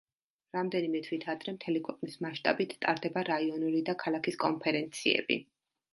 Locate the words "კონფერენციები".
4.45-5.39